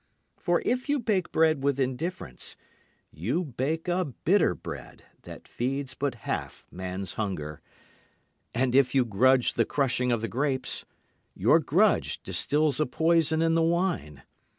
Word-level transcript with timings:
For 0.35 0.63
if 0.65 0.89
you 0.89 0.97
bake 0.97 1.31
bread 1.31 1.61
with 1.63 1.79
indifference, 1.79 2.57
you 3.11 3.43
bake 3.45 3.87
a 3.87 4.03
bitter 4.05 4.55
bread 4.55 5.03
that 5.21 5.47
feeds 5.47 5.93
but 5.93 6.15
half 6.25 6.65
man's 6.71 7.13
hunger. 7.21 7.61
And 8.51 8.73
if 8.73 8.95
you 8.95 9.05
grudge 9.05 9.53
the 9.53 9.63
crushing 9.63 10.11
of 10.11 10.21
the 10.21 10.27
grapes, 10.27 10.85
your 11.35 11.59
grudge 11.59 12.23
distils 12.23 12.79
a 12.79 12.87
poison 12.87 13.43
in 13.43 13.53
the 13.53 13.61
wine. 13.61 14.23